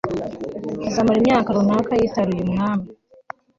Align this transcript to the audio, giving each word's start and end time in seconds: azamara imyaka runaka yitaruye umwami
azamara 0.87 1.17
imyaka 1.21 1.49
runaka 1.57 1.91
yitaruye 1.99 2.41
umwami 2.47 2.85